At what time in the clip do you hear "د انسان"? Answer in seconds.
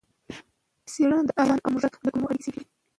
1.27-1.59